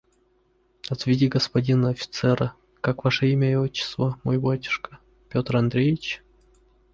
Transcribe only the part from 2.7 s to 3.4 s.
как ваше